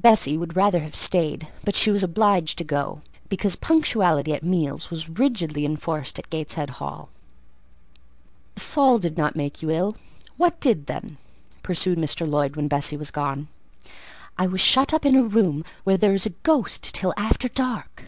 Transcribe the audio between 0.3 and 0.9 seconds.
would rather